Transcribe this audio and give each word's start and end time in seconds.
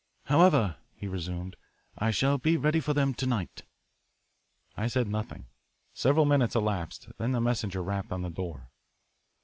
"However," 0.23 0.77
he 0.95 1.05
resumed, 1.07 1.55
"I 1.95 2.09
shall 2.09 2.39
be 2.39 2.57
ready 2.57 2.79
for 2.79 2.91
them 2.91 3.13
to 3.13 3.27
night." 3.27 3.61
I 4.75 4.87
said 4.87 5.07
nothing. 5.07 5.45
Several 5.93 6.25
minutes 6.25 6.55
elapsed. 6.55 7.09
Then 7.19 7.33
the 7.33 7.39
messenger 7.39 7.83
rapped 7.83 8.11
on 8.11 8.23
the 8.23 8.31
door. 8.31 8.71